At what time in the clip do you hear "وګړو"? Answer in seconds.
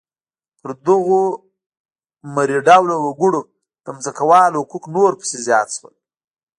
2.99-3.41